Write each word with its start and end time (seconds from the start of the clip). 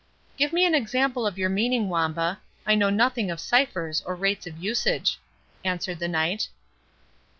"Give 0.35 0.51
me 0.51 0.65
an 0.65 0.73
example 0.73 1.27
of 1.27 1.37
your 1.37 1.51
meaning, 1.51 1.87
Wamba,—I 1.87 2.73
know 2.73 2.89
nothing 2.89 3.29
of 3.29 3.39
ciphers 3.39 4.01
or 4.03 4.15
rates 4.15 4.47
of 4.47 4.57
usage," 4.57 5.19
answered 5.63 5.99
the 5.99 6.07
Knight. 6.07 6.47